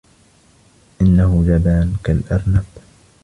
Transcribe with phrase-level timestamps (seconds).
[1.01, 2.65] إنه جبان كالأرنب.